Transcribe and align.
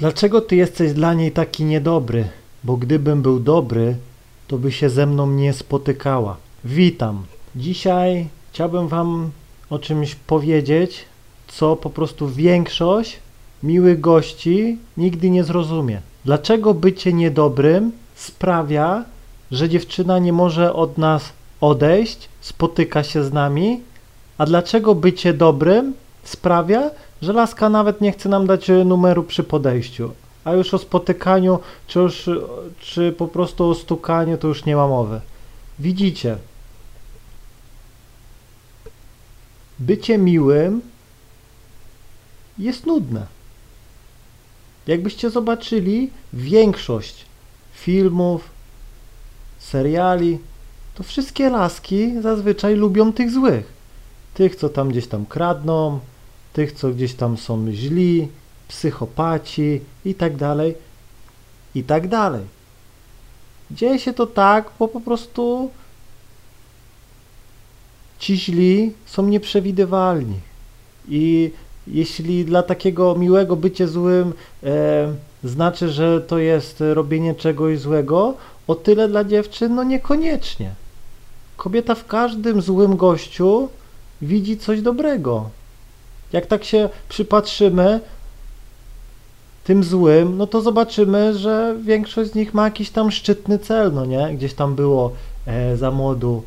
Dlaczego 0.00 0.40
ty 0.40 0.56
jesteś 0.56 0.92
dla 0.92 1.14
niej 1.14 1.32
taki 1.32 1.64
niedobry? 1.64 2.24
Bo 2.64 2.76
gdybym 2.76 3.22
był 3.22 3.40
dobry, 3.40 3.96
to 4.48 4.58
by 4.58 4.72
się 4.72 4.90
ze 4.90 5.06
mną 5.06 5.30
nie 5.30 5.52
spotykała. 5.52 6.36
Witam. 6.64 7.24
Dzisiaj 7.56 8.28
chciałbym 8.52 8.88
wam 8.88 9.30
o 9.70 9.78
czymś 9.78 10.14
powiedzieć, 10.14 11.04
co 11.48 11.76
po 11.76 11.90
prostu 11.90 12.28
większość 12.28 13.18
miłych 13.62 14.00
gości 14.00 14.78
nigdy 14.96 15.30
nie 15.30 15.44
zrozumie. 15.44 16.00
Dlaczego 16.24 16.74
bycie 16.74 17.12
niedobrym 17.12 17.92
sprawia, 18.14 19.04
że 19.50 19.68
dziewczyna 19.68 20.18
nie 20.18 20.32
może 20.32 20.72
od 20.72 20.98
nas 20.98 21.32
odejść, 21.60 22.28
spotyka 22.40 23.02
się 23.02 23.24
z 23.24 23.32
nami, 23.32 23.80
a 24.38 24.46
dlaczego 24.46 24.94
bycie 24.94 25.34
dobrym 25.34 25.94
sprawia, 26.24 26.90
że 27.22 27.32
laska 27.32 27.68
nawet 27.68 28.00
nie 28.00 28.12
chce 28.12 28.28
nam 28.28 28.46
dać 28.46 28.70
e, 28.70 28.84
numeru 28.84 29.22
przy 29.22 29.44
podejściu, 29.44 30.10
a 30.44 30.52
już 30.52 30.74
o 30.74 30.78
spotykaniu, 30.78 31.58
czy 31.86 31.98
już, 31.98 32.28
e, 32.28 32.36
czy 32.80 33.12
po 33.12 33.28
prostu 33.28 33.68
o 33.68 33.74
stukaniu, 33.74 34.38
to 34.38 34.48
już 34.48 34.64
nie 34.64 34.76
ma 34.76 34.88
mowy. 34.88 35.20
Widzicie, 35.78 36.36
bycie 39.78 40.18
miłym 40.18 40.80
jest 42.58 42.86
nudne. 42.86 43.26
Jakbyście 44.86 45.30
zobaczyli 45.30 46.10
większość 46.32 47.24
filmów, 47.72 48.48
seriali, 49.58 50.38
to 50.94 51.02
wszystkie 51.02 51.50
laski 51.50 52.22
zazwyczaj 52.22 52.74
lubią 52.74 53.12
tych 53.12 53.30
złych. 53.30 53.72
Tych, 54.34 54.56
co 54.56 54.68
tam 54.68 54.88
gdzieś 54.88 55.06
tam 55.06 55.26
kradną, 55.26 56.00
tych, 56.52 56.72
co 56.72 56.90
gdzieś 56.90 57.14
tam 57.14 57.36
są 57.36 57.72
źli, 57.72 58.28
psychopaci 58.68 59.80
i 60.04 60.14
tak 60.14 60.36
dalej, 60.36 60.74
i 61.74 61.84
tak 61.84 62.08
dalej. 62.08 62.44
Dzieje 63.70 63.98
się 63.98 64.12
to 64.12 64.26
tak, 64.26 64.70
bo 64.78 64.88
po 64.88 65.00
prostu 65.00 65.70
ci 68.18 68.36
źli 68.36 68.92
są 69.06 69.26
nieprzewidywalni. 69.26 70.40
I 71.08 71.50
jeśli 71.86 72.44
dla 72.44 72.62
takiego 72.62 73.14
miłego 73.14 73.56
bycie 73.56 73.88
złym 73.88 74.32
e, 74.62 75.12
znaczy, 75.44 75.88
że 75.88 76.20
to 76.20 76.38
jest 76.38 76.82
robienie 76.94 77.34
czegoś 77.34 77.78
złego, 77.78 78.34
o 78.66 78.74
tyle 78.74 79.08
dla 79.08 79.24
dziewczyn, 79.24 79.74
no 79.74 79.84
niekoniecznie. 79.84 80.74
Kobieta 81.56 81.94
w 81.94 82.06
każdym 82.06 82.62
złym 82.62 82.96
gościu 82.96 83.68
widzi 84.22 84.58
coś 84.58 84.82
dobrego. 84.82 85.50
Jak 86.32 86.46
tak 86.46 86.64
się 86.64 86.88
przypatrzymy 87.08 88.00
tym 89.64 89.84
złym, 89.84 90.36
no 90.36 90.46
to 90.46 90.62
zobaczymy, 90.62 91.38
że 91.38 91.76
większość 91.82 92.30
z 92.30 92.34
nich 92.34 92.54
ma 92.54 92.64
jakiś 92.64 92.90
tam 92.90 93.10
szczytny 93.10 93.58
cel, 93.58 93.92
no 93.92 94.04
nie? 94.04 94.34
Gdzieś 94.34 94.54
tam 94.54 94.74
było 94.74 95.12
e, 95.46 95.76
za 95.76 95.90
młodu 95.90 96.42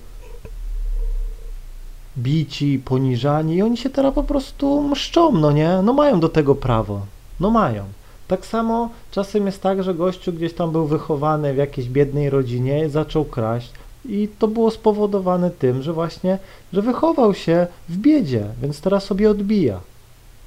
bici, 2.18 2.82
poniżani 2.86 3.56
i 3.56 3.62
oni 3.62 3.78
się 3.78 3.90
teraz 3.90 4.14
po 4.14 4.24
prostu 4.24 4.82
mszczą, 4.82 5.32
no 5.32 5.52
nie? 5.52 5.82
No 5.84 5.94
mają 5.94 6.20
do 6.20 6.30
tego 6.30 6.56
prawo. 6.56 7.02
No 7.40 7.50
mają. 7.50 7.84
Tak 8.28 8.46
samo 8.46 8.90
czasem 9.12 9.46
jest 9.46 9.62
tak, 9.62 9.84
że 9.84 9.94
gościu 9.94 10.34
gdzieś 10.34 10.54
tam 10.54 10.72
był 10.72 10.88
wychowany 10.88 11.54
w 11.54 11.58
jakiejś 11.58 11.90
biednej 11.90 12.30
rodzinie, 12.30 12.90
zaczął 12.90 13.26
kraść 13.26 13.72
i 14.06 14.30
to 14.40 14.48
było 14.48 14.72
spowodowane 14.72 15.52
tym, 15.52 15.82
że 15.82 15.94
właśnie, 15.94 16.40
że 16.74 16.82
wychował 16.82 17.34
się 17.34 17.68
w 17.90 17.98
biedzie, 17.98 18.46
więc 18.62 18.82
teraz 18.82 19.04
sobie 19.04 19.30
odbija. 19.30 19.80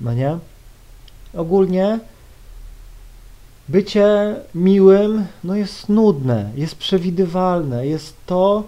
No 0.00 0.14
nie? 0.14 0.38
Ogólnie 1.34 1.98
bycie 3.68 4.36
miłym 4.54 5.26
no 5.44 5.56
jest 5.56 5.88
nudne, 5.88 6.50
jest 6.54 6.76
przewidywalne, 6.76 7.86
jest 7.86 8.14
to, 8.26 8.64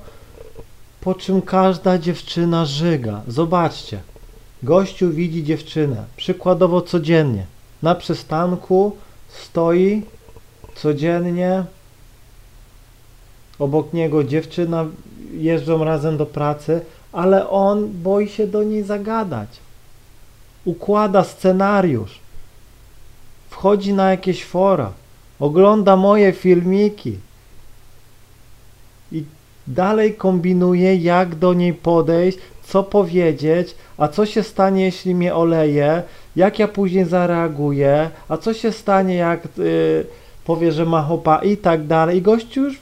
po 1.01 1.15
czym 1.15 1.43
każda 1.43 1.99
dziewczyna 1.99 2.65
żyga. 2.65 3.23
Zobaczcie, 3.29 4.01
gościu 4.63 5.11
widzi 5.11 5.45
dziewczynę, 5.45 6.05
przykładowo 6.17 6.81
codziennie, 6.81 7.47
na 7.83 7.95
przystanku 7.95 8.97
stoi 9.29 10.03
codziennie, 10.75 11.65
obok 13.59 13.93
niego 13.93 14.25
dziewczyna, 14.25 14.87
jeżdżą 15.33 15.85
razem 15.85 16.17
do 16.17 16.27
pracy, 16.27 16.81
ale 17.13 17.49
on 17.49 17.89
boi 18.03 18.29
się 18.29 18.47
do 18.47 18.63
niej 18.63 18.83
zagadać. 18.83 19.49
Układa 20.65 21.25
scenariusz, 21.25 22.19
wchodzi 23.51 23.93
na 23.93 24.11
jakieś 24.11 24.45
fora, 24.45 24.93
ogląda 25.41 25.97
moje 25.97 26.33
filmiki 26.33 27.19
i 29.13 29.25
dalej 29.67 30.15
kombinuje, 30.15 30.97
jak 30.97 31.35
do 31.35 31.55
niej 31.55 31.75
podejść, 31.75 32.39
co 32.65 32.83
powiedzieć, 32.83 33.75
a 33.99 34.09
co 34.09 34.27
się 34.27 34.43
stanie, 34.43 34.85
jeśli 34.85 35.15
mnie 35.15 35.35
oleje, 35.35 36.03
jak 36.37 36.59
ja 36.59 36.69
później 36.69 37.05
zareaguję, 37.05 38.11
a 38.29 38.37
co 38.37 38.55
się 38.55 38.73
stanie, 38.73 39.15
jak 39.15 39.49
yy, 39.59 40.07
powie, 40.45 40.73
że 40.73 40.87
ma 40.87 41.03
chopa 41.03 41.39
i 41.39 41.57
tak 41.57 41.87
dalej. 41.87 42.19
I 42.19 42.23
gościu 42.23 42.61
już 42.61 42.79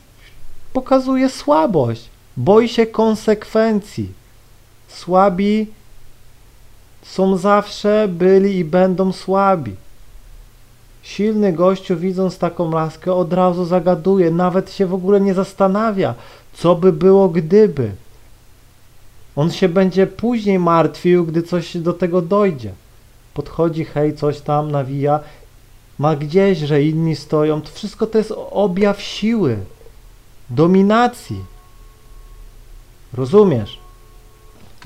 pokazuje 0.77 1.29
słabość, 1.29 2.11
boi 2.37 2.69
się 2.69 2.87
konsekwencji. 2.87 4.13
Słabi 4.89 5.67
są 7.03 7.37
zawsze, 7.37 8.09
byli 8.09 8.57
i 8.57 8.65
będą 8.65 9.13
słabi. 9.13 9.75
Silny 11.03 11.53
gościu, 11.53 11.97
widząc 11.97 12.39
taką 12.39 12.71
laskę, 12.71 13.15
od 13.15 13.33
razu 13.33 13.65
zagaduje, 13.65 14.31
nawet 14.31 14.73
się 14.73 14.87
w 14.87 14.95
ogóle 14.95 15.21
nie 15.21 15.35
zastanawia, 15.35 16.15
co 16.53 16.75
by 16.75 16.93
było 16.93 17.29
gdyby. 17.29 17.91
On 19.37 19.51
się 19.51 19.69
będzie 19.69 20.07
później 20.07 20.59
martwił, 20.59 21.27
gdy 21.27 21.43
coś 21.43 21.77
do 21.77 21.93
tego 21.93 22.23
dojdzie. 22.23 22.73
Podchodzi, 23.35 23.85
hej, 23.85 24.15
coś 24.15 24.41
tam 24.41 24.71
nawija, 24.71 25.21
ma 25.99 26.17
gdzieś, 26.17 26.59
że 26.59 26.83
inni 26.83 27.17
stoją. 27.17 27.61
To 27.63 27.71
wszystko 27.73 28.07
to 28.07 28.19
jest 28.19 28.33
objaw 28.51 29.03
siły, 29.03 29.57
dominacji. 30.51 31.45
Rozumiesz? 33.15 33.79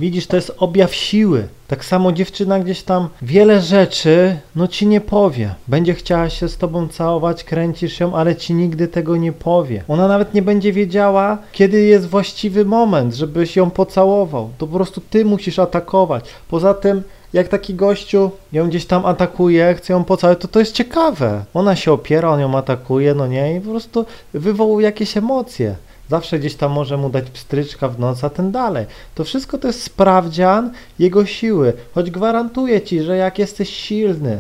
Widzisz, 0.01 0.27
to 0.27 0.37
jest 0.37 0.53
objaw 0.59 0.95
siły. 0.95 1.49
Tak 1.69 1.85
samo 1.85 2.13
dziewczyna 2.13 2.61
gdzieś 2.61 2.83
tam 2.83 3.09
wiele 3.23 3.61
rzeczy, 3.61 4.37
no 4.57 4.69
ci 4.69 4.87
nie 4.87 5.01
powie. 5.01 5.55
Będzie 5.69 5.95
chciała 5.95 6.31
się 6.31 6.49
z 6.49 6.57
tobą 6.57 6.89
całować, 6.89 7.45
kręcisz 7.45 8.01
ją, 8.01 8.15
ale 8.15 8.37
ci 8.37 8.55
nigdy 8.55 8.89
tego 8.89 9.17
nie 9.17 9.33
powie. 9.33 9.85
Ona 9.89 10.09
nawet 10.09 10.35
nie 10.35 10.43
będzie 10.43 10.73
wiedziała, 10.73 11.39
kiedy 11.53 11.81
jest 11.81 12.07
właściwy 12.07 12.65
moment, 12.65 13.15
żebyś 13.15 13.57
ją 13.57 13.71
pocałował. 13.71 14.51
To 14.59 14.67
po 14.67 14.77
prostu 14.77 15.01
ty 15.11 15.25
musisz 15.25 15.59
atakować. 15.59 16.25
Poza 16.49 16.75
tym, 16.75 17.03
jak 17.33 17.49
taki 17.49 17.75
gościu 17.75 18.31
ją 18.53 18.69
gdzieś 18.69 18.87
tam 18.87 19.07
atakuje, 19.07 19.75
chce 19.75 19.93
ją 19.93 20.05
pocałować, 20.05 20.43
to 20.43 20.49
to 20.49 20.59
jest 20.59 20.73
ciekawe. 20.73 21.45
Ona 21.55 21.77
się 21.77 21.93
opiera, 21.93 22.31
on 22.31 22.41
ją 22.41 22.59
atakuje, 22.59 23.15
no 23.15 23.27
nie, 23.27 23.57
i 23.57 23.61
po 23.61 23.71
prostu 23.71 24.07
wywołuje 24.35 24.87
jakieś 24.87 25.17
emocje. 25.17 25.77
Zawsze 26.09 26.39
gdzieś 26.39 26.55
tam 26.55 26.73
może 26.73 26.97
mu 26.97 27.11
dać 27.11 27.31
pstryczka 27.31 27.89
w 27.89 27.99
noc, 27.99 28.25
a 28.25 28.31
ten 28.31 28.53
dalej. 28.53 28.87
To 29.15 29.25
wszystko 29.25 29.59
to 29.59 29.67
jest 29.67 29.83
sprawdzian 29.83 30.71
jego 30.99 31.27
siły. 31.27 31.73
Choć 31.95 32.11
gwarantuję 32.11 32.81
ci, 32.83 33.03
że 33.03 33.17
jak 33.17 33.39
jesteś 33.39 33.71
silny, 33.77 34.39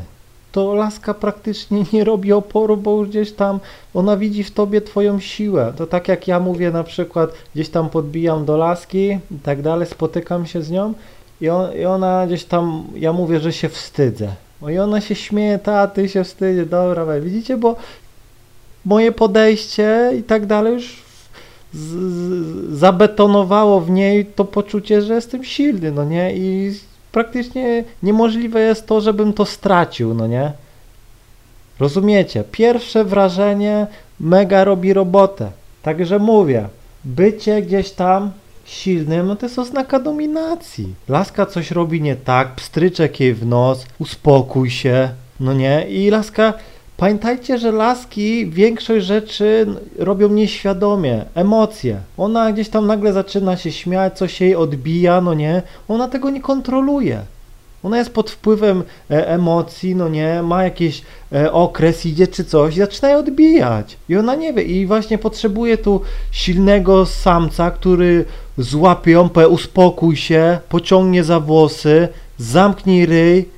to 0.52 0.74
laska 0.74 1.14
praktycznie 1.14 1.84
nie 1.92 2.04
robi 2.04 2.32
oporu, 2.32 2.76
bo 2.76 2.98
już 2.98 3.08
gdzieś 3.08 3.32
tam 3.32 3.60
ona 3.94 4.16
widzi 4.16 4.44
w 4.44 4.50
tobie 4.50 4.80
twoją 4.80 5.20
siłę. 5.20 5.72
To 5.76 5.86
tak 5.86 6.08
jak 6.08 6.28
ja 6.28 6.40
mówię 6.40 6.70
na 6.70 6.84
przykład, 6.84 7.30
gdzieś 7.54 7.68
tam 7.68 7.90
podbijam 7.90 8.44
do 8.44 8.56
laski 8.56 9.18
i 9.30 9.38
tak 9.42 9.62
dalej, 9.62 9.86
spotykam 9.86 10.46
się 10.46 10.62
z 10.62 10.70
nią 10.70 10.94
i, 11.40 11.48
on, 11.48 11.76
i 11.76 11.84
ona 11.84 12.26
gdzieś 12.26 12.44
tam, 12.44 12.84
ja 12.96 13.12
mówię, 13.12 13.40
że 13.40 13.52
się 13.52 13.68
wstydzę. 13.68 14.28
I 14.68 14.78
ona 14.78 15.00
się 15.00 15.14
śmieje, 15.14 15.58
ta, 15.58 15.86
ty 15.86 16.08
się 16.08 16.24
wstydzie, 16.24 16.66
dobra, 16.66 17.04
we. 17.04 17.20
widzicie, 17.20 17.56
bo 17.56 17.76
moje 18.84 19.12
podejście 19.12 20.12
i 20.18 20.22
tak 20.22 20.46
dalej 20.46 20.72
już 20.72 21.02
z, 21.72 22.78
zabetonowało 22.78 23.80
w 23.80 23.90
niej 23.90 24.26
to 24.26 24.44
poczucie, 24.44 25.02
że 25.02 25.14
jestem 25.14 25.44
silny, 25.44 25.92
no 25.92 26.04
nie? 26.04 26.36
I 26.36 26.74
praktycznie 27.12 27.84
niemożliwe 28.02 28.60
jest 28.60 28.86
to, 28.86 29.00
żebym 29.00 29.32
to 29.32 29.44
stracił, 29.44 30.14
no 30.14 30.26
nie? 30.26 30.52
Rozumiecie? 31.80 32.44
Pierwsze 32.52 33.04
wrażenie 33.04 33.86
mega 34.20 34.64
robi 34.64 34.92
robotę. 34.92 35.50
Także 35.82 36.18
mówię, 36.18 36.68
bycie 37.04 37.62
gdzieś 37.62 37.90
tam 37.90 38.30
silnym, 38.64 39.26
no 39.26 39.36
to 39.36 39.46
jest 39.46 39.58
oznaka 39.58 39.98
dominacji. 39.98 40.94
Laska 41.08 41.46
coś 41.46 41.70
robi 41.70 42.02
nie 42.02 42.16
tak, 42.16 42.54
pstryczek 42.54 43.20
jej 43.20 43.34
w 43.34 43.46
nos, 43.46 43.86
uspokój 43.98 44.70
się, 44.70 45.08
no 45.40 45.52
nie? 45.52 45.86
I 45.88 46.10
laska 46.10 46.54
Pamiętajcie, 47.00 47.58
że 47.58 47.72
laski 47.72 48.46
większość 48.46 49.06
rzeczy 49.06 49.66
robią 49.98 50.28
nieświadomie, 50.28 51.24
emocje. 51.34 52.00
Ona 52.18 52.52
gdzieś 52.52 52.68
tam 52.68 52.86
nagle 52.86 53.12
zaczyna 53.12 53.56
się 53.56 53.72
śmiać, 53.72 54.18
coś 54.18 54.40
jej 54.40 54.56
odbija, 54.56 55.20
no 55.20 55.34
nie? 55.34 55.62
Ona 55.88 56.08
tego 56.08 56.30
nie 56.30 56.40
kontroluje. 56.40 57.20
Ona 57.82 57.98
jest 57.98 58.12
pod 58.12 58.30
wpływem 58.30 58.82
e, 59.10 59.28
emocji, 59.28 59.94
no 59.94 60.08
nie, 60.08 60.42
ma 60.42 60.64
jakiś 60.64 61.02
e, 61.32 61.52
okres, 61.52 62.06
idzie 62.06 62.26
czy 62.26 62.44
coś 62.44 62.76
i 62.76 62.78
zaczyna 62.78 63.08
je 63.08 63.16
odbijać. 63.16 63.96
I 64.08 64.16
ona 64.16 64.34
nie 64.34 64.52
wie. 64.52 64.62
I 64.62 64.86
właśnie 64.86 65.18
potrzebuje 65.18 65.78
tu 65.78 66.00
silnego 66.30 67.06
samca, 67.06 67.70
który 67.70 68.24
złapie 68.58 69.10
ją, 69.10 69.28
powie 69.28 69.48
uspokój 69.48 70.16
się, 70.16 70.58
pociągnie 70.68 71.24
za 71.24 71.40
włosy, 71.40 72.08
zamknij 72.38 73.06
ryj, 73.06 73.48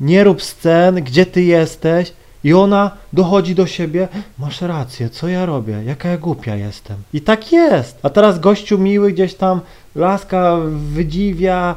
nie 0.00 0.24
rób 0.24 0.42
scen, 0.42 0.94
gdzie 0.94 1.26
ty 1.26 1.42
jesteś. 1.42 2.12
I 2.44 2.54
ona 2.54 2.90
dochodzi 3.12 3.54
do 3.54 3.66
siebie, 3.66 4.08
masz 4.38 4.60
rację, 4.60 5.10
co 5.10 5.28
ja 5.28 5.46
robię, 5.46 5.82
jaka 5.86 6.08
ja 6.08 6.18
głupia 6.18 6.56
jestem. 6.56 6.96
I 7.12 7.20
tak 7.20 7.52
jest. 7.52 7.98
A 8.02 8.10
teraz 8.10 8.40
gościu 8.40 8.78
miły 8.78 9.12
gdzieś 9.12 9.34
tam, 9.34 9.60
laska 9.94 10.56
wydziwia, 10.92 11.74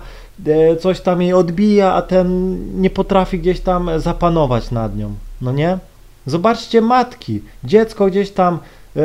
coś 0.79 1.01
tam 1.01 1.21
jej 1.21 1.33
odbija, 1.33 1.93
a 1.93 2.01
ten 2.01 2.57
nie 2.81 2.89
potrafi 2.89 3.39
gdzieś 3.39 3.59
tam 3.59 3.89
zapanować 3.97 4.71
nad 4.71 4.97
nią. 4.97 5.13
No 5.41 5.51
nie? 5.51 5.77
Zobaczcie 6.25 6.81
matki, 6.81 7.41
dziecko 7.63 8.05
gdzieś 8.07 8.31
tam 8.31 8.59
e, 8.95 9.01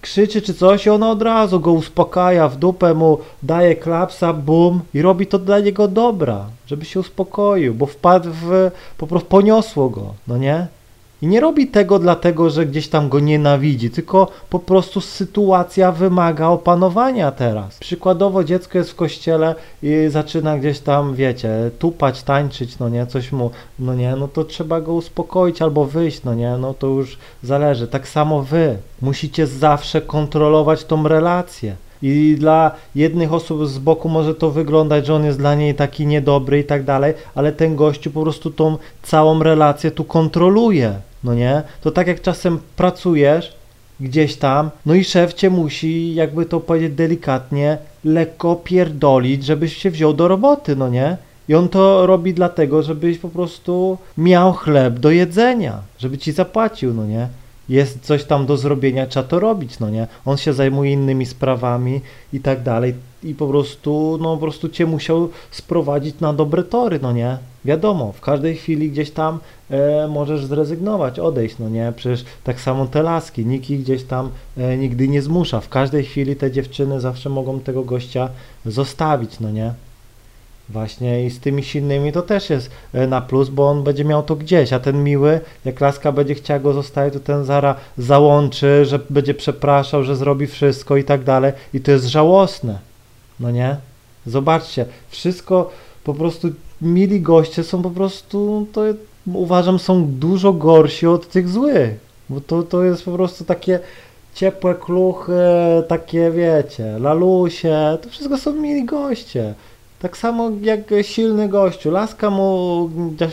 krzyczy 0.00 0.42
czy 0.42 0.54
coś 0.54 0.86
i 0.86 0.90
ona 0.90 1.10
od 1.10 1.22
razu 1.22 1.60
go 1.60 1.72
uspokaja, 1.72 2.48
w 2.48 2.56
dupę 2.56 2.94
mu 2.94 3.18
daje 3.42 3.76
klapsa, 3.76 4.32
bum 4.32 4.80
i 4.94 5.02
robi 5.02 5.26
to 5.26 5.38
dla 5.38 5.60
niego 5.60 5.88
dobra, 5.88 6.46
żeby 6.66 6.84
się 6.84 7.00
uspokoił, 7.00 7.74
bo 7.74 7.86
wpadł 7.86 8.28
w, 8.32 8.70
po 8.98 9.06
prostu 9.06 9.28
poniosło 9.28 9.88
go, 9.88 10.14
no 10.28 10.36
nie? 10.36 10.66
I 11.22 11.26
nie 11.26 11.40
robi 11.40 11.66
tego 11.66 11.98
dlatego, 11.98 12.50
że 12.50 12.66
gdzieś 12.66 12.88
tam 12.88 13.08
go 13.08 13.20
nienawidzi, 13.20 13.90
tylko 13.90 14.28
po 14.50 14.58
prostu 14.58 15.00
sytuacja 15.00 15.92
wymaga 15.92 16.48
opanowania 16.48 17.32
teraz. 17.32 17.78
Przykładowo 17.78 18.44
dziecko 18.44 18.78
jest 18.78 18.90
w 18.90 18.94
kościele 18.94 19.54
i 19.82 19.92
zaczyna 20.08 20.58
gdzieś 20.58 20.80
tam, 20.80 21.14
wiecie, 21.14 21.70
tupać, 21.78 22.22
tańczyć, 22.22 22.78
no 22.78 22.88
nie, 22.88 23.06
coś 23.06 23.32
mu, 23.32 23.50
no 23.78 23.94
nie, 23.94 24.16
no 24.16 24.28
to 24.28 24.44
trzeba 24.44 24.80
go 24.80 24.94
uspokoić 24.94 25.62
albo 25.62 25.84
wyjść, 25.84 26.24
no 26.24 26.34
nie, 26.34 26.56
no 26.58 26.74
to 26.74 26.86
już 26.86 27.18
zależy. 27.42 27.88
Tak 27.88 28.08
samo 28.08 28.42
wy 28.42 28.76
musicie 29.02 29.46
zawsze 29.46 30.00
kontrolować 30.00 30.84
tą 30.84 31.08
relację. 31.08 31.76
I 32.02 32.36
dla 32.38 32.70
jednych 32.94 33.32
osób 33.32 33.66
z 33.66 33.78
boku 33.78 34.08
może 34.08 34.34
to 34.34 34.50
wyglądać, 34.50 35.06
że 35.06 35.14
on 35.14 35.24
jest 35.24 35.38
dla 35.38 35.54
niej 35.54 35.74
taki 35.74 36.06
niedobry 36.06 36.58
i 36.58 36.64
tak 36.64 36.84
dalej, 36.84 37.14
ale 37.34 37.52
ten 37.52 37.76
gościu 37.76 38.10
po 38.10 38.22
prostu 38.22 38.50
tą 38.50 38.76
całą 39.02 39.42
relację 39.42 39.90
tu 39.90 40.04
kontroluje 40.04 40.94
no 41.24 41.34
nie? 41.34 41.62
To 41.80 41.90
tak 41.90 42.06
jak 42.06 42.22
czasem 42.22 42.58
pracujesz 42.76 43.52
gdzieś 44.00 44.36
tam, 44.36 44.70
no 44.86 44.94
i 44.94 45.04
szef 45.04 45.34
cię 45.34 45.50
musi, 45.50 46.14
jakby 46.14 46.46
to 46.46 46.60
powiedzieć 46.60 46.92
delikatnie, 46.92 47.78
lekko 48.04 48.56
pierdolić, 48.56 49.44
żebyś 49.44 49.76
się 49.76 49.90
wziął 49.90 50.12
do 50.12 50.28
roboty, 50.28 50.76
no 50.76 50.88
nie? 50.88 51.16
I 51.48 51.54
on 51.54 51.68
to 51.68 52.06
robi 52.06 52.34
dlatego, 52.34 52.82
żebyś 52.82 53.18
po 53.18 53.28
prostu 53.28 53.98
miał 54.18 54.52
chleb 54.52 54.98
do 54.98 55.10
jedzenia, 55.10 55.78
żeby 55.98 56.18
ci 56.18 56.32
zapłacił, 56.32 56.94
no 56.94 57.06
nie? 57.06 57.28
Jest 57.70 58.00
coś 58.00 58.24
tam 58.24 58.46
do 58.46 58.56
zrobienia, 58.56 59.06
trzeba 59.06 59.28
to 59.28 59.40
robić, 59.40 59.78
no 59.78 59.90
nie? 59.90 60.06
On 60.24 60.36
się 60.36 60.52
zajmuje 60.52 60.92
innymi 60.92 61.26
sprawami 61.26 62.00
i 62.32 62.40
tak 62.40 62.62
dalej 62.62 62.94
i 63.22 63.34
po 63.34 63.46
prostu, 63.46 64.18
no 64.20 64.34
po 64.34 64.40
prostu 64.40 64.68
cię 64.68 64.86
musiał 64.86 65.28
sprowadzić 65.50 66.20
na 66.20 66.32
dobre 66.32 66.62
tory, 66.64 66.98
no 67.02 67.12
nie? 67.12 67.38
Wiadomo, 67.64 68.12
w 68.12 68.20
każdej 68.20 68.56
chwili 68.56 68.90
gdzieś 68.90 69.10
tam 69.10 69.38
e, 69.70 70.08
możesz 70.08 70.44
zrezygnować, 70.44 71.18
odejść, 71.18 71.58
no 71.58 71.68
nie? 71.68 71.92
Przecież 71.96 72.24
tak 72.44 72.60
samo 72.60 72.86
te 72.86 73.02
laski, 73.02 73.46
nikt 73.46 73.70
ich 73.70 73.80
gdzieś 73.80 74.04
tam 74.04 74.30
e, 74.58 74.76
nigdy 74.76 75.08
nie 75.08 75.22
zmusza. 75.22 75.60
W 75.60 75.68
każdej 75.68 76.04
chwili 76.04 76.36
te 76.36 76.50
dziewczyny 76.50 77.00
zawsze 77.00 77.30
mogą 77.30 77.60
tego 77.60 77.84
gościa 77.84 78.28
zostawić, 78.66 79.40
no 79.40 79.50
nie? 79.50 79.74
Właśnie 80.72 81.26
i 81.26 81.30
z 81.30 81.40
tymi 81.40 81.62
silnymi 81.62 82.12
to 82.12 82.22
też 82.22 82.50
jest 82.50 82.70
e, 82.92 83.06
na 83.06 83.20
plus, 83.20 83.48
bo 83.48 83.68
on 83.68 83.82
będzie 83.84 84.04
miał 84.04 84.22
to 84.22 84.36
gdzieś, 84.36 84.72
a 84.72 84.80
ten 84.80 85.04
miły, 85.04 85.40
jak 85.64 85.80
laska 85.80 86.12
będzie 86.12 86.34
chciała 86.34 86.60
go 86.60 86.72
zostawić, 86.72 87.14
to 87.14 87.20
ten 87.20 87.44
zara 87.44 87.74
załączy, 87.98 88.84
że 88.84 89.00
będzie 89.10 89.34
przepraszał, 89.34 90.04
że 90.04 90.16
zrobi 90.16 90.46
wszystko 90.46 90.96
i 90.96 91.04
tak 91.04 91.24
dalej 91.24 91.52
i 91.74 91.80
to 91.80 91.90
jest 91.90 92.06
żałosne, 92.06 92.78
no 93.40 93.50
nie? 93.50 93.76
Zobaczcie, 94.26 94.86
wszystko 95.08 95.70
po 96.04 96.14
prostu 96.14 96.48
mili 96.82 97.20
goście 97.20 97.64
są 97.64 97.82
po 97.82 97.90
prostu, 97.90 98.66
to 98.72 98.82
uważam, 99.32 99.78
są 99.78 100.06
dużo 100.06 100.52
gorsi 100.52 101.06
od 101.06 101.28
tych 101.28 101.48
złych, 101.48 101.90
bo 102.28 102.40
to, 102.40 102.62
to 102.62 102.84
jest 102.84 103.04
po 103.04 103.12
prostu 103.12 103.44
takie 103.44 103.78
ciepłe 104.34 104.74
kluchy, 104.74 105.32
takie 105.88 106.30
wiecie, 106.30 106.98
lalusie, 106.98 107.98
to 108.02 108.08
wszystko 108.08 108.38
są 108.38 108.52
mili 108.52 108.84
goście. 108.84 109.54
Tak 110.00 110.16
samo 110.16 110.50
jak 110.62 110.80
silny 111.02 111.48
gościu, 111.48 111.90
laska 111.90 112.30
mu 112.30 112.90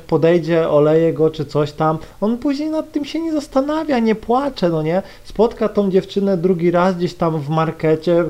podejdzie, 0.08 0.70
oleje 0.70 1.14
go 1.14 1.30
czy 1.30 1.46
coś 1.46 1.72
tam, 1.72 1.98
on 2.22 2.38
później 2.38 2.70
nad 2.70 2.92
tym 2.92 3.06
się 3.06 3.20
nie 3.20 3.32
zastanawia, 3.32 4.00
nie 4.00 4.16
płacze, 4.16 4.70
no 4.70 4.82
nie? 4.82 5.02
Spotka 5.24 5.70
tą 5.70 5.92
dziewczynę 5.92 6.38
drugi 6.38 6.72
raz 6.72 6.96
gdzieś 6.96 7.14
tam 7.14 7.40
w 7.42 7.50
markecie, 7.50 8.24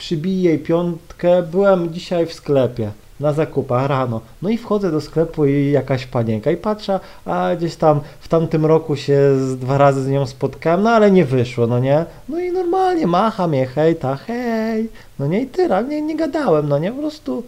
przybije 0.00 0.50
jej 0.50 0.58
piątkę, 0.58 1.42
byłem 1.42 1.92
dzisiaj 1.92 2.26
w 2.26 2.32
sklepie 2.32 2.90
na 3.20 3.32
zakupach 3.32 3.86
rano. 3.86 4.20
No 4.42 4.50
i 4.50 4.58
wchodzę 4.58 4.90
do 4.90 5.00
sklepu 5.00 5.46
i 5.46 5.70
jakaś 5.70 6.06
panienka 6.06 6.50
i 6.50 6.56
patrzę, 6.56 7.00
a 7.24 7.50
gdzieś 7.56 7.76
tam 7.76 8.00
w 8.20 8.28
tamtym 8.28 8.66
roku 8.66 8.96
się 8.96 9.18
z, 9.36 9.58
dwa 9.58 9.78
razy 9.78 10.02
z 10.02 10.08
nią 10.08 10.26
spotkałem, 10.26 10.82
no 10.82 10.90
ale 10.90 11.10
nie 11.10 11.24
wyszło, 11.24 11.66
no 11.66 11.78
nie? 11.78 12.04
No 12.28 12.40
i 12.40 12.52
normalnie 12.52 13.06
macha 13.06 13.46
mnie, 13.46 13.66
hej, 13.66 13.96
ta, 13.96 14.16
hej, 14.16 14.88
no 15.18 15.26
nie 15.26 15.42
i 15.42 15.46
tyle, 15.46 15.84
nie, 15.84 16.02
nie 16.02 16.16
gadałem, 16.16 16.68
no 16.68 16.78
nie, 16.78 16.92
po 16.92 17.00
prostu 17.00 17.42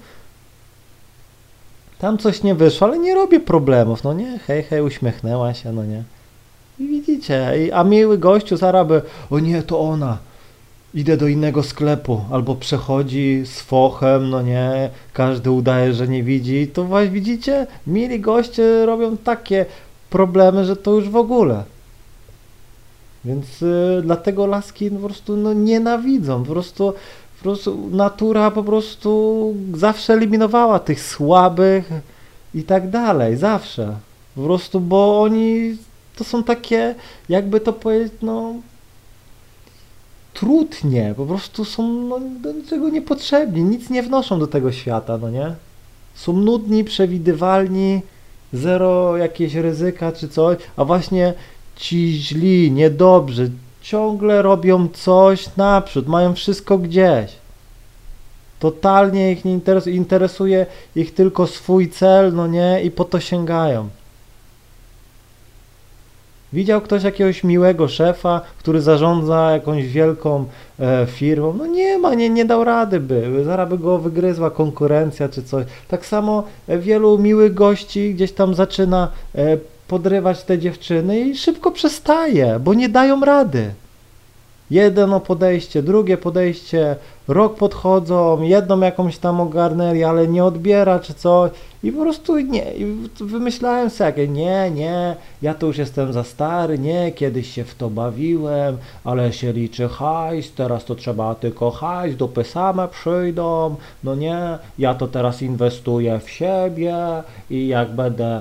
tam 1.99 2.19
coś 2.19 2.43
nie 2.43 2.55
wyszło, 2.55 2.87
ale 2.87 2.99
nie 2.99 3.15
robię 3.15 3.41
problemów, 3.41 4.05
no 4.05 4.13
nie, 4.13 4.39
hej, 4.39 4.63
hej, 4.63 4.83
uśmiechnęła 4.83 5.55
się, 5.55 5.73
no 5.73 5.85
nie. 5.85 6.03
I 6.79 6.87
widzicie, 6.87 7.53
a 7.73 7.85
miły 7.85 8.19
gościu 8.19 8.57
zaraz 8.57 8.87
by, 8.87 9.03
o 9.31 9.39
nie, 9.39 9.63
to 9.63 9.81
ona, 9.81 10.19
idę 10.95 11.17
do 11.17 11.29
innego 11.29 11.63
sklepu, 11.63 12.21
albo 12.31 12.55
przechodzi 12.55 13.43
z 13.45 13.61
fochem, 13.61 14.31
no 14.31 14.43
nie, 14.43 14.91
każdy 15.13 15.51
udaje, 15.51 15.93
że 15.93 16.09
nie 16.09 16.23
widzi, 16.23 16.67
to 16.67 16.85
właśnie 16.85 17.11
widzicie, 17.11 17.67
mili 17.87 18.21
goście 18.21 18.87
robią 18.87 19.17
takie 19.17 19.67
problemy, 20.11 20.65
że 20.65 20.77
to 20.77 20.91
już 20.95 21.09
w 21.09 21.17
ogóle. 21.17 21.65
Więc 23.25 23.63
y, 23.63 24.03
dlatego 24.03 24.47
laski 24.47 24.91
po 24.91 24.99
prostu 24.99 25.37
no, 25.37 25.53
nienawidzą, 25.53 26.45
po 26.45 26.53
prostu, 26.53 26.93
po 27.37 27.43
prostu 27.43 27.89
natura 27.91 28.51
po 28.51 28.65
prostu 28.65 29.55
zawsze 29.75 30.13
eliminowała 30.13 30.79
tych 30.79 31.03
słabych 31.03 31.91
i 32.55 32.63
tak 32.63 32.91
dalej, 32.91 33.37
zawsze. 33.37 33.97
Po 34.35 34.43
prostu, 34.43 34.81
bo 34.81 35.23
oni 35.23 35.77
to 36.17 36.25
są 36.25 36.43
takie, 36.43 36.95
jakby 37.29 37.61
to 37.61 37.73
powiedzieć, 37.73 38.13
no 38.23 38.55
trudnie, 40.35 41.15
po 41.17 41.27
prostu 41.27 41.65
są 41.65 41.93
no, 41.93 42.21
do 42.41 42.53
niczego 42.53 42.89
niepotrzebni, 42.89 43.63
nic 43.63 43.91
nie 43.91 44.03
wnoszą 44.03 44.39
do 44.39 44.47
tego 44.47 44.73
świata, 44.73 45.19
no 45.19 45.31
nie? 45.31 45.55
Są 46.15 46.33
nudni, 46.33 46.85
przewidywalni, 46.85 48.01
zero 48.53 49.17
jakieś 49.17 49.55
ryzyka 49.55 50.13
czy 50.13 50.29
coś, 50.29 50.59
a 50.77 50.85
właśnie 50.85 51.35
ci 51.77 52.13
źli, 52.13 52.71
niedobrzy, 52.71 53.51
ciągle 53.83 54.43
robią 54.43 54.89
coś 54.89 55.57
naprzód, 55.57 56.07
mają 56.07 56.35
wszystko 56.35 56.79
gdzieś. 56.79 57.33
Totalnie 58.59 59.33
ich 59.33 59.45
nie 59.45 59.53
interesuje, 59.53 59.97
interesuje 59.97 60.67
ich 60.97 61.15
tylko 61.15 61.47
swój 61.47 61.91
cel, 61.91 62.35
no 62.35 62.47
nie, 62.47 62.81
i 62.85 62.91
po 62.91 63.05
to 63.05 63.21
sięgają. 63.21 63.89
Widział 66.53 66.81
ktoś 66.81 67.03
jakiegoś 67.03 67.45
miłego 67.45 67.89
szefa, 67.89 68.41
który 68.59 68.81
zarządza 68.81 69.51
jakąś 69.51 69.87
wielką 69.87 70.45
e, 70.81 71.07
firmą? 71.07 71.55
No 71.59 71.67
nie 71.67 71.99
ma, 71.99 72.15
nie, 72.15 72.31
nie 72.31 72.45
dał 72.45 72.65
rady 72.65 73.01
by. 73.01 73.45
Zaraz 73.45 73.69
by 73.69 73.79
go 73.79 73.99
wygryzła 73.99 74.51
konkurencja 74.51 75.29
czy 75.29 75.43
coś. 75.43 75.67
Tak 75.89 76.07
samo 76.07 76.45
e, 76.69 76.79
wielu 76.79 77.19
miłych 77.19 77.55
gości 77.55 78.15
gdzieś 78.15 78.33
tam 78.33 78.55
zaczyna 78.55 79.09
e, 79.35 79.59
podrywać 79.89 80.43
te 80.43 80.59
dziewczyny 80.59 81.21
i 81.21 81.37
szybko 81.37 81.71
przestaje, 81.71 82.61
bo 82.65 82.75
nie 82.75 82.89
dają 82.89 83.21
rady. 83.21 83.71
Jedno 84.73 85.21
podejście, 85.21 85.83
drugie 85.83 86.17
podejście, 86.17 86.97
rok 87.29 87.57
podchodzą, 87.57 88.43
jedną 88.43 88.81
jakąś 88.81 89.19
tam 89.19 89.41
ogarnęli, 89.41 90.05
ale 90.05 90.29
nie 90.29 90.45
odbiera 90.45 90.99
czy 90.99 91.15
coś 91.15 91.51
i 91.83 91.93
po 91.93 92.03
prostu 92.03 92.39
nie, 92.39 92.75
i 92.75 93.09
wymyślałem 93.21 93.91
sobie, 93.91 94.29
nie, 94.29 94.71
nie, 94.71 95.17
ja 95.43 95.55
to 95.55 95.67
już 95.67 95.79
jestem 95.79 96.13
za 96.13 96.25
stary, 96.25 96.79
nie, 96.79 97.13
kiedyś 97.13 97.51
się 97.55 97.65
w 97.65 97.75
to 97.75 97.91
bawiłem, 97.91 98.77
ale 99.05 99.33
się 99.33 99.53
liczy 99.53 99.89
hajs, 99.89 100.53
teraz 100.53 100.85
to 100.85 100.95
trzeba 100.95 101.35
tylko 101.35 101.71
hajs, 101.71 102.17
dupy 102.17 102.45
same 102.45 102.89
przyjdą, 102.89 103.77
no 104.05 104.15
nie, 104.15 104.59
ja 104.79 104.95
to 104.95 105.09
teraz 105.09 105.43
inwestuję 105.43 106.21
w 106.25 106.31
siebie 106.31 106.97
i 107.51 107.69
jak 107.69 107.91
będę 107.91 108.41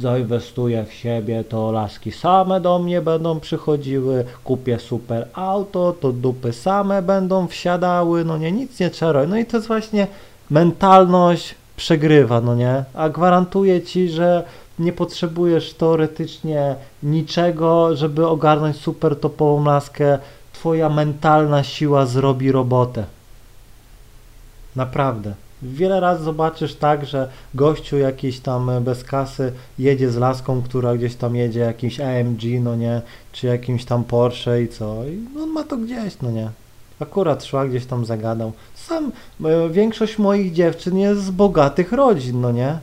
zainwestuję 0.00 0.84
w 0.84 0.92
siebie, 0.92 1.44
to 1.44 1.72
laski 1.72 2.12
same 2.12 2.60
do 2.60 2.78
mnie 2.78 3.02
będą 3.02 3.40
przychodziły, 3.40 4.24
kupię 4.44 4.78
super 4.78 5.28
auto, 5.34 5.94
to 6.00 6.12
dupy 6.12 6.52
same 6.52 7.02
będą 7.02 7.46
wsiadały, 7.46 8.24
no 8.24 8.38
nie, 8.38 8.52
nic 8.52 8.80
nie 8.80 8.90
trzeba. 8.90 9.26
No 9.26 9.36
i 9.36 9.44
to 9.46 9.56
jest 9.56 9.68
właśnie 9.68 10.06
mentalność 10.50 11.54
przegrywa, 11.76 12.40
no 12.40 12.54
nie? 12.54 12.84
A 12.94 13.08
gwarantuję 13.08 13.82
ci, 13.82 14.08
że 14.08 14.44
nie 14.78 14.92
potrzebujesz 14.92 15.74
teoretycznie 15.74 16.74
niczego, 17.02 17.96
żeby 17.96 18.26
ogarnąć 18.26 18.76
super 18.76 19.20
topową 19.20 19.64
laskę. 19.64 20.18
Twoja 20.52 20.88
mentalna 20.88 21.62
siła 21.62 22.06
zrobi 22.06 22.52
robotę. 22.52 23.04
Naprawdę. 24.76 25.34
Wiele 25.62 26.00
razy 26.00 26.24
zobaczysz 26.24 26.74
tak, 26.74 27.06
że 27.06 27.28
gościu 27.54 27.98
jakiś 27.98 28.40
tam 28.40 28.70
e, 28.70 28.80
bez 28.80 29.04
kasy 29.04 29.52
jedzie 29.78 30.10
z 30.10 30.16
laską, 30.16 30.62
która 30.62 30.96
gdzieś 30.96 31.14
tam 31.14 31.36
jedzie 31.36 31.60
jakimś 31.60 32.00
AMG, 32.00 32.42
no 32.60 32.76
nie, 32.76 33.02
czy 33.32 33.46
jakimś 33.46 33.84
tam 33.84 34.04
Porsche 34.04 34.62
i 34.62 34.68
co, 34.68 35.04
i 35.04 35.38
on 35.42 35.50
ma 35.50 35.64
to 35.64 35.76
gdzieś, 35.76 36.20
no 36.22 36.30
nie. 36.30 36.50
Akurat 37.00 37.44
szła 37.44 37.66
gdzieś 37.66 37.86
tam 37.86 38.04
zagadał. 38.04 38.52
Sam, 38.74 39.12
e, 39.44 39.68
większość 39.70 40.18
moich 40.18 40.52
dziewczyn 40.52 40.98
jest 40.98 41.22
z 41.22 41.30
bogatych 41.30 41.92
rodzin, 41.92 42.40
no 42.40 42.52
nie. 42.52 42.78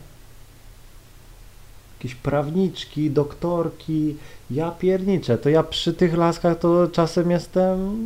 Jakieś 1.98 2.16
prawniczki, 2.16 3.12
doktorki, 3.12 4.16
ja 4.52 4.72
pierniczę, 4.72 5.38
to 5.38 5.50
ja 5.50 5.64
przy 5.64 5.94
tych 5.94 6.18
laskach 6.18 6.60
to 6.60 6.88
czasem 6.88 7.32
jestem 7.32 7.98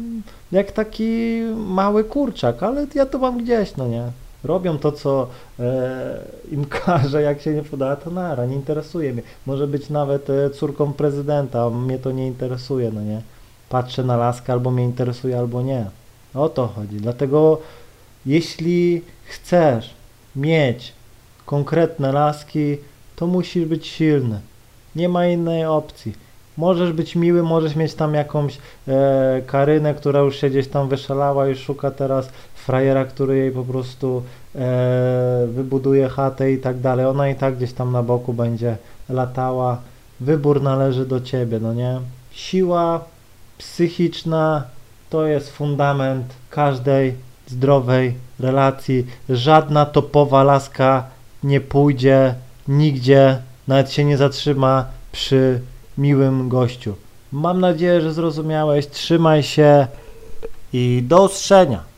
jak 0.52 0.72
taki 0.72 1.42
mały 1.56 2.04
kurczak, 2.04 2.64
ale 2.64 2.88
ja 2.96 3.06
to 3.06 3.18
mam 3.18 3.44
gdzieś, 3.44 3.76
no 3.78 3.88
nie. 3.88 4.12
Robią 4.44 4.78
to, 4.78 4.92
co 4.92 5.28
e, 5.60 6.22
im 6.52 6.66
każe, 6.86 7.22
jak 7.22 7.42
się 7.42 7.54
nie 7.54 7.64
podoba, 7.64 7.96
to 7.96 8.10
nara, 8.10 8.46
nie 8.46 8.56
interesuje 8.56 9.14
mnie. 9.14 9.22
Może 9.46 9.68
być 9.68 9.90
nawet 9.90 10.30
e, 10.30 10.50
córką 10.50 10.94
prezydenta, 10.94 11.70
mnie 11.70 12.00
to 12.00 12.12
nie 12.12 12.28
interesuje, 12.28 12.92
no 12.92 13.02
nie. 13.02 13.22
Patrzę 13.70 14.04
na 14.04 14.18
laskę, 14.18 14.54
albo 14.54 14.72
mnie 14.72 14.84
interesuje, 14.84 15.40
albo 15.40 15.62
nie. 15.62 15.86
O 16.34 16.50
to 16.50 16.68
chodzi. 16.68 16.98
Dlatego 16.98 17.62
jeśli 18.26 19.02
chcesz 19.26 19.94
mieć 20.36 20.94
konkretne 21.46 22.12
laski, 22.12 22.78
to 23.16 23.28
musisz 23.28 23.66
być 23.66 23.88
silny. 23.88 24.40
Nie 24.96 25.10
ma 25.10 25.28
innej 25.28 25.66
opcji. 25.66 26.29
Możesz 26.60 26.94
być 26.94 27.16
miły, 27.16 27.44
możesz 27.44 27.76
mieć 27.76 27.94
tam 27.94 28.14
jakąś 28.14 28.58
e, 28.88 29.42
Karynę, 29.48 29.94
która 29.94 30.20
już 30.20 30.36
się 30.36 30.50
gdzieś 30.50 30.68
tam 30.68 30.90
wyszalała 30.90 31.50
i 31.50 31.56
szuka 31.56 31.92
teraz 31.92 32.30
frajera, 32.56 33.06
który 33.06 33.38
jej 33.38 33.52
po 33.52 33.64
prostu 33.64 34.24
e, 34.56 35.48
wybuduje 35.48 36.10
chatę 36.10 36.52
i 36.52 36.58
tak 36.58 36.80
dalej. 36.80 37.06
Ona 37.06 37.30
i 37.30 37.36
tak 37.36 37.56
gdzieś 37.56 37.74
tam 37.74 37.92
na 37.92 38.04
boku 38.04 38.34
będzie 38.34 38.78
latała. 39.10 39.78
Wybór 40.20 40.62
należy 40.62 41.06
do 41.06 41.22
ciebie, 41.22 41.60
no 41.60 41.74
nie? 41.74 42.00
Siła 42.32 43.04
psychiczna 43.58 44.64
to 45.10 45.26
jest 45.26 45.50
fundament 45.50 46.26
każdej 46.50 47.14
zdrowej 47.48 48.16
relacji. 48.40 49.08
Żadna 49.30 49.86
topowa 49.86 50.44
laska 50.44 51.04
nie 51.44 51.62
pójdzie 51.62 52.36
nigdzie, 52.68 53.38
nawet 53.68 53.92
się 53.92 54.04
nie 54.04 54.18
zatrzyma 54.18 54.86
przy 55.12 55.62
miłym 56.00 56.50
gościu. 56.50 56.96
Mam 57.32 57.60
nadzieję, 57.60 58.02
że 58.02 58.14
zrozumiałeś. 58.14 58.88
Trzymaj 58.88 59.44
się 59.44 59.88
i 60.74 61.04
do 61.08 61.24
usłyszenia. 61.24 61.89